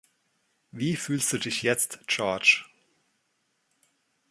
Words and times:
Wie 0.71 0.95
fühlst 0.95 1.31
du 1.31 1.37
dich 1.37 1.61
jetzt, 1.61 1.99
George? 2.07 2.65